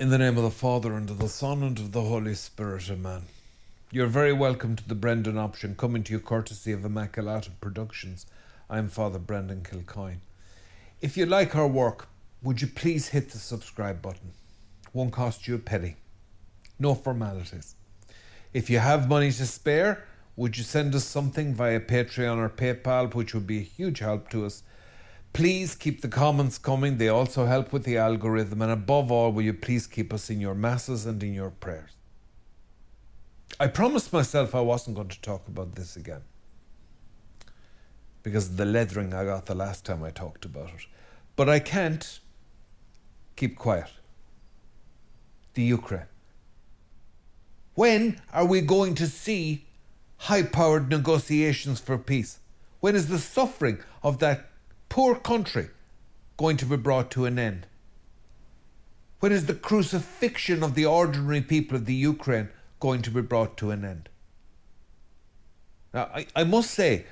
[0.00, 2.90] In the name of the Father, and of the Son, and of the Holy Spirit,
[2.90, 3.24] Amen.
[3.90, 8.24] You're very welcome to the Brendan Option, coming to you courtesy of Immaculata Productions.
[8.70, 10.20] I'm Father Brendan Kilcoyne.
[11.02, 12.08] If you like our work,
[12.42, 14.32] would you please hit the subscribe button?
[14.94, 15.96] Won't cost you a penny.
[16.78, 17.74] No formalities.
[18.54, 23.12] If you have money to spare, would you send us something via Patreon or PayPal,
[23.12, 24.62] which would be a huge help to us?
[25.32, 26.98] Please keep the comments coming.
[26.98, 28.62] They also help with the algorithm.
[28.62, 31.90] And above all, will you please keep us in your masses and in your prayers?
[33.58, 36.22] I promised myself I wasn't going to talk about this again
[38.22, 40.86] because of the leathering I got the last time I talked about it.
[41.36, 42.20] But I can't
[43.36, 43.90] keep quiet.
[45.54, 46.06] The Ukraine.
[47.74, 49.66] When are we going to see
[50.18, 52.40] high powered negotiations for peace?
[52.80, 54.49] When is the suffering of that
[54.90, 55.70] poor country
[56.36, 57.66] going to be brought to an end?
[59.20, 63.56] When is the crucifixion of the ordinary people of the Ukraine going to be brought
[63.58, 64.10] to an end?
[65.94, 67.06] Now, I, I must say,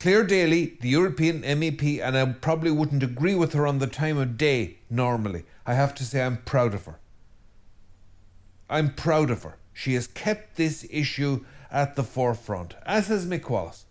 [0.00, 4.18] Clare Daly, the European MEP, and I probably wouldn't agree with her on the time
[4.18, 5.44] of day normally.
[5.66, 6.98] I have to say I'm proud of her.
[8.68, 9.56] I'm proud of her.
[9.72, 13.83] She has kept this issue at the forefront, as has Mick Wallace.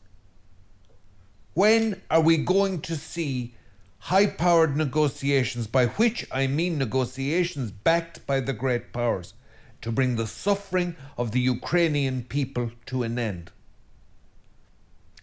[1.53, 3.53] When are we going to see
[3.99, 9.35] high powered negotiations, by which I mean negotiations backed by the great powers,
[9.81, 13.51] to bring the suffering of the Ukrainian people to an end?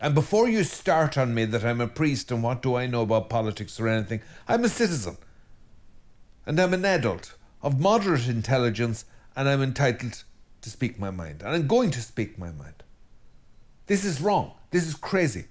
[0.00, 3.02] And before you start on me that I'm a priest and what do I know
[3.02, 5.18] about politics or anything, I'm a citizen.
[6.46, 9.04] And I'm an adult of moderate intelligence
[9.36, 10.22] and I'm entitled
[10.62, 11.42] to speak my mind.
[11.42, 12.82] And I'm going to speak my mind.
[13.86, 14.52] This is wrong.
[14.70, 15.46] This is crazy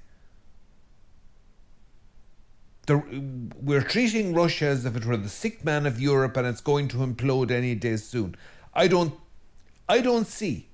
[2.90, 6.60] the, we're treating Russia as if it were the sick man of Europe and it's
[6.60, 8.36] going to implode any day soon.
[8.74, 9.14] I don't,
[9.88, 10.70] I don't see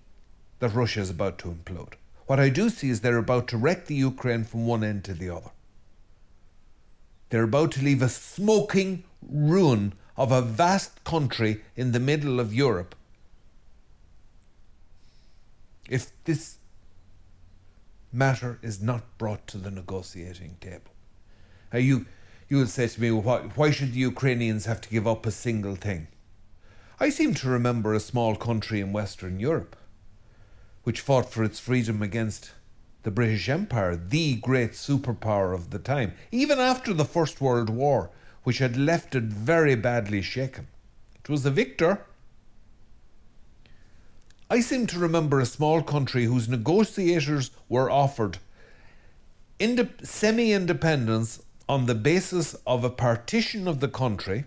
[0.59, 1.95] that Russia is about to implode.
[2.25, 5.13] What I do see is they're about to wreck the Ukraine from one end to
[5.13, 5.51] the other.
[7.29, 12.53] They're about to leave a smoking ruin of a vast country in the middle of
[12.53, 12.95] Europe.
[15.89, 16.59] If this
[18.13, 20.94] matter is not brought to the negotiating table.
[21.75, 22.05] Now you
[22.47, 25.31] you will say to me, why, why should the Ukrainians have to give up a
[25.31, 26.07] single thing?
[27.01, 29.75] I seem to remember a small country in Western Europe
[30.83, 32.51] which fought for its freedom against
[33.03, 38.09] the British Empire, the great superpower of the time, even after the First World War,
[38.43, 40.67] which had left it very badly shaken.
[41.21, 42.05] It was the victor.
[44.49, 48.37] I seem to remember a small country whose negotiators were offered
[50.03, 54.45] semi independence on the basis of a partition of the country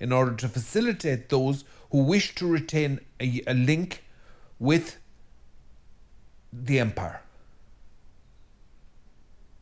[0.00, 4.02] in order to facilitate those who wish to retain a, a link
[4.58, 4.98] with
[6.52, 7.22] the empire,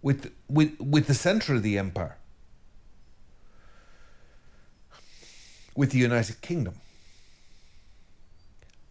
[0.00, 2.16] with, with, with the centre of the empire,
[5.76, 6.74] with the United Kingdom.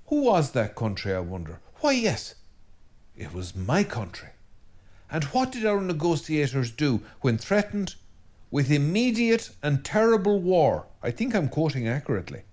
[0.07, 1.59] Who was that country, I wonder?
[1.81, 2.35] Why, yes,
[3.17, 4.29] it was my country.
[5.11, 7.95] And what did our negotiators do when threatened
[8.51, 10.85] with immediate and terrible war?
[11.01, 12.43] I think I'm quoting accurately.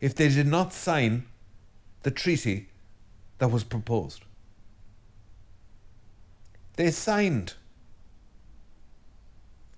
[0.00, 1.26] If they did not sign
[2.02, 2.68] the treaty
[3.38, 4.22] that was proposed,
[6.76, 7.54] they signed.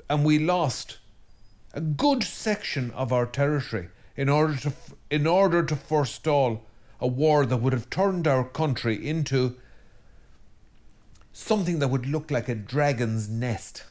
[0.09, 0.99] And we lost
[1.73, 4.73] a good section of our territory in order to
[5.09, 6.63] in order to forestall
[7.01, 9.57] a war that would have turned our country into
[11.33, 13.85] something that would look like a dragon's nest,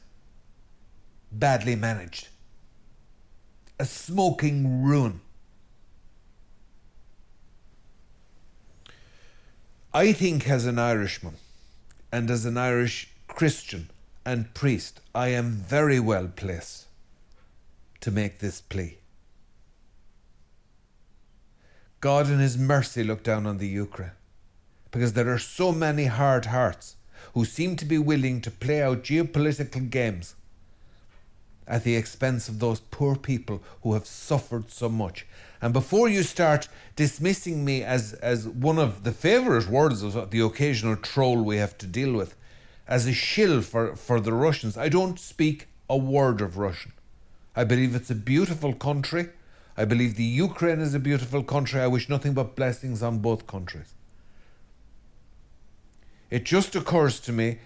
[1.32, 2.30] badly managed,
[3.80, 5.22] a smoking ruin.
[9.94, 11.36] I think, as an Irishman
[12.12, 13.90] and as an Irish Christian
[14.26, 16.86] and priest, I am very well placed
[18.02, 18.98] to make this plea.
[22.02, 24.12] God, in His mercy, look down on the Ukraine
[24.92, 26.96] because there are so many hard hearts
[27.34, 30.36] who seem to be willing to play out geopolitical games
[31.68, 35.26] at the expense of those poor people who have suffered so much.
[35.62, 40.40] And before you start dismissing me as, as one of the favourite words of the
[40.40, 42.36] occasional troll we have to deal with,
[42.88, 46.92] as a shill for, for the Russians, I don't speak a word of Russian.
[47.56, 49.30] I believe it's a beautiful country.
[49.78, 51.82] I believe the Ukraine is a beautiful country.
[51.82, 53.94] I wish nothing but blessings on both countries.
[56.30, 57.60] It just occurs to me.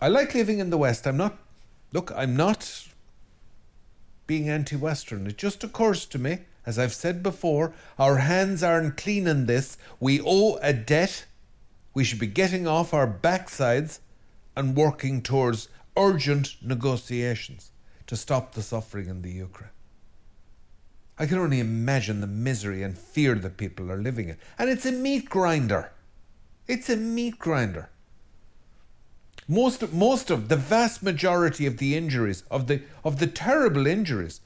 [0.00, 1.06] I like living in the West.
[1.06, 1.36] I'm not,
[1.92, 2.88] look, I'm not
[4.26, 5.26] being anti Western.
[5.26, 9.76] It just occurs to me, as I've said before, our hands aren't clean in this.
[9.98, 11.26] We owe a debt.
[11.92, 13.98] We should be getting off our backsides
[14.56, 17.72] and working towards urgent negotiations
[18.06, 19.70] to stop the suffering in the Ukraine.
[21.20, 24.38] I can only imagine the misery and fear that people are living in.
[24.58, 25.92] And it's a meat grinder.
[26.66, 27.90] It's a meat grinder.
[29.46, 34.40] Most, most of the vast majority of the injuries, of the, of the terrible injuries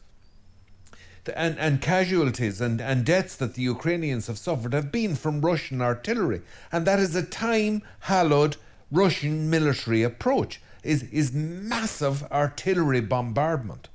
[1.37, 5.81] and, and casualties and, and deaths that the Ukrainians have suffered have been from Russian
[5.81, 6.43] artillery.
[6.73, 8.57] And that is a time hallowed
[8.91, 13.91] Russian military approach, is, is massive artillery bombardment.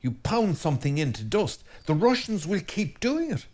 [0.00, 1.64] You pound something into dust.
[1.86, 3.46] The Russians will keep doing it.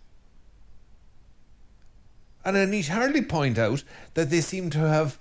[2.44, 3.82] And I need hardly point out
[4.12, 5.18] that they seem to have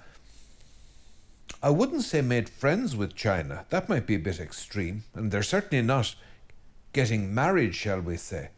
[1.64, 3.66] I wouldn't say made friends with China.
[3.70, 5.06] That might be a bit extreme.
[5.14, 6.14] And they're certainly not
[6.92, 8.50] getting married, shall we say.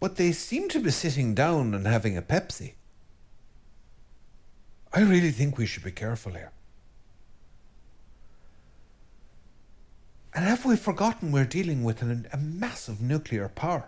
[0.00, 2.72] But they seem to be sitting down and having a Pepsi.
[4.92, 6.50] I really think we should be careful here.
[10.34, 13.84] And have we forgotten we're dealing with an, a massive nuclear power?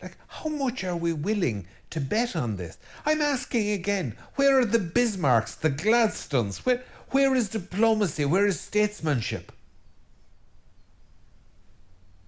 [0.00, 2.78] Like, how much are we willing to bet on this?
[3.04, 6.64] I'm asking again, where are the Bismarcks, the Gladstones?
[6.64, 8.24] Where, where is diplomacy?
[8.24, 9.50] Where is statesmanship?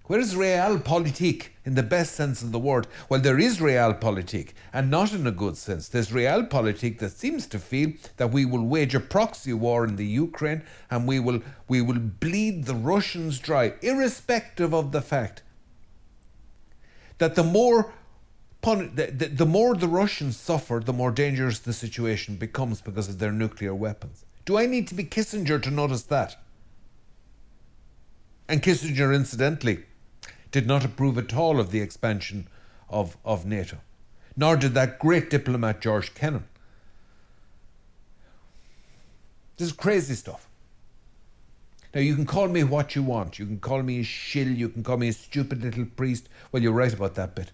[0.09, 2.87] Where is realpolitik in the best sense of the word?
[3.09, 5.87] Well, there is realpolitik, and not in a good sense.
[5.87, 10.07] There's realpolitik that seems to feel that we will wage a proxy war in the
[10.07, 15.43] Ukraine and we will, we will bleed the Russians dry, irrespective of the fact
[17.19, 17.93] that the more
[18.63, 23.19] the, the, the more the Russians suffer, the more dangerous the situation becomes because of
[23.19, 24.25] their nuclear weapons.
[24.45, 26.35] Do I need to be Kissinger to notice that?
[28.47, 29.83] And Kissinger, incidentally,
[30.51, 32.47] did not approve at all of the expansion
[32.89, 33.77] of, of NATO,
[34.35, 36.45] nor did that great diplomat George Kennan.
[39.57, 40.47] This is crazy stuff.
[41.93, 43.39] Now, you can call me what you want.
[43.39, 44.47] You can call me a shill.
[44.47, 46.29] You can call me a stupid little priest.
[46.51, 47.51] Well, you're right about that bit.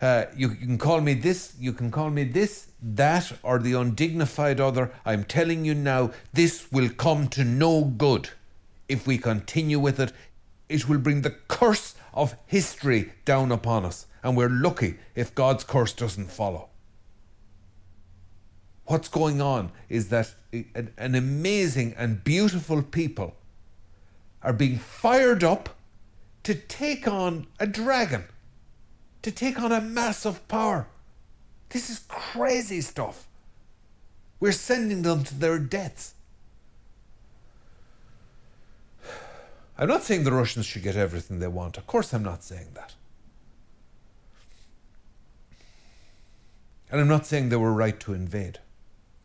[0.00, 3.74] Uh, you, you, can call me this, you can call me this, that, or the
[3.74, 4.90] undignified other.
[5.04, 8.30] I'm telling you now, this will come to no good
[8.88, 10.12] if we continue with it.
[10.70, 15.64] It will bring the curse of history down upon us, and we're lucky if God's
[15.64, 16.68] curse doesn't follow.
[18.86, 23.36] What's going on is that an amazing and beautiful people
[24.42, 25.76] are being fired up
[26.42, 28.24] to take on a dragon,
[29.22, 30.88] to take on a massive power.
[31.68, 33.28] This is crazy stuff.
[34.40, 36.14] We're sending them to their deaths.
[39.80, 41.78] I'm not saying the Russians should get everything they want.
[41.78, 42.92] Of course, I'm not saying that.
[46.90, 48.58] And I'm not saying they were right to invade,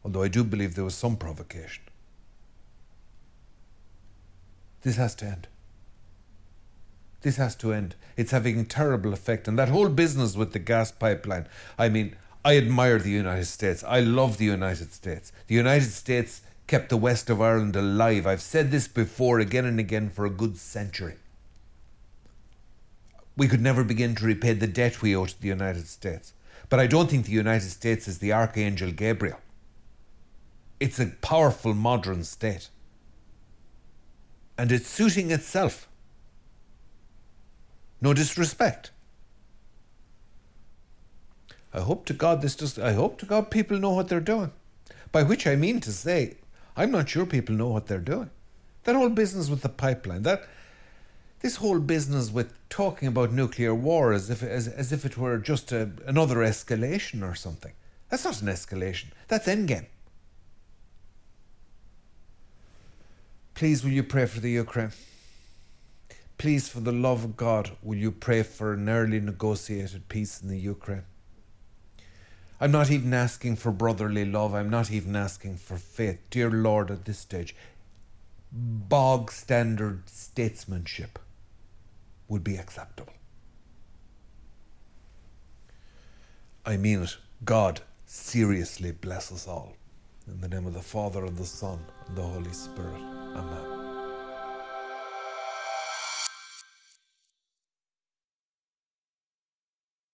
[0.03, 1.83] although I do believe there was some provocation.
[4.83, 5.49] This has to end.
[7.21, 7.95] This has to end.
[8.15, 9.49] It's having a terrible effect.
[9.49, 11.47] And that whole business with the gas pipeline,
[11.77, 12.15] I mean,
[12.45, 13.83] I admire the United States.
[13.83, 15.33] I love the United States.
[15.47, 18.25] The United States kept the west of Ireland alive.
[18.25, 21.15] I've said this before again and again for a good century.
[23.37, 26.33] We could never begin to repay the debt we owe to the United States.
[26.69, 29.39] But I don't think the United States is the Archangel Gabriel.
[30.79, 32.69] It's a powerful modern state
[34.57, 35.87] and it's suiting itself.
[38.01, 38.91] No disrespect.
[41.73, 42.79] I hope to God this does.
[42.79, 44.51] I hope to God people know what they're doing.
[45.11, 46.35] By which I mean to say,
[46.75, 48.29] I'm not sure people know what they're doing.
[48.83, 50.47] That whole business with the pipeline, that
[51.41, 55.37] this whole business with talking about nuclear war as if as, as if it were
[55.37, 57.73] just a, another escalation or something.
[58.09, 59.07] That's not an escalation.
[59.27, 59.87] That's endgame.
[63.53, 64.91] Please, will you pray for the Ukraine?
[66.37, 70.49] Please, for the love of God, will you pray for an early negotiated peace in
[70.49, 71.03] the Ukraine?
[72.65, 74.55] I'm not even asking for brotherly love.
[74.55, 76.17] I'm not even asking for faith.
[76.31, 77.55] Dear Lord, at this stage,
[78.51, 81.19] bog standard statesmanship
[82.27, 83.13] would be acceptable.
[86.65, 87.17] I mean it.
[87.43, 89.73] God seriously bless us all.
[90.27, 92.99] In the name of the Father, and the Son, and the Holy Spirit.
[93.35, 93.74] Amen.